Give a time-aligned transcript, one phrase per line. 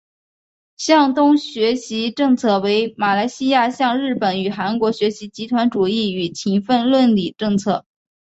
[0.77, 7.85] 向东学习政策为马来西亚向日本与韩国学习集团主义与勤奋论理政策。